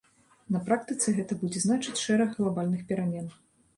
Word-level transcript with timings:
На 0.55 0.61
практыцы 0.69 1.13
гэта 1.19 1.37
будзе 1.43 1.59
значыць 1.67 2.03
шэраг 2.07 2.29
глабальных 2.41 2.81
перамен. 2.93 3.33